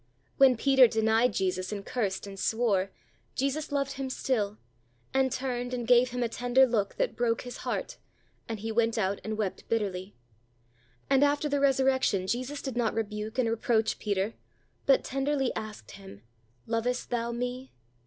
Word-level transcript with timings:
When 0.37 0.57
Peter 0.57 0.87
denied 0.87 1.31
Jesus 1.31 1.71
and 1.71 1.85
cursed 1.85 2.25
and 2.25 2.39
swore, 2.39 2.89
Jesus 3.35 3.71
loved 3.71 3.91
him 3.91 4.09
still, 4.09 4.57
and 5.13 5.31
turned 5.31 5.75
and 5.75 5.85
gave 5.85 6.09
him 6.09 6.23
a 6.23 6.27
tender 6.27 6.65
look 6.65 6.95
that 6.95 7.15
broke 7.15 7.43
his 7.43 7.57
heart, 7.57 7.97
and 8.49 8.61
he 8.61 8.71
went 8.71 8.97
out 8.97 9.21
and 9.23 9.37
wept 9.37 9.69
bitterly. 9.69 10.15
And 11.07 11.23
after 11.23 11.47
the 11.47 11.59
resurrection 11.59 12.25
Jesus 12.25 12.63
did 12.63 12.75
not 12.75 12.95
rebuke 12.95 13.37
and 13.37 13.47
reproach 13.47 13.99
Peter, 13.99 14.33
but 14.87 15.03
tenderly 15.03 15.53
asked 15.55 15.91
him, 15.91 16.23
"Lovest 16.65 17.11
thou 17.11 17.31
Me?" 17.31 17.71